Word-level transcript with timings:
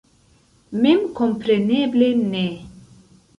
Memkompreneble 0.85 2.09
ne. 2.33 2.47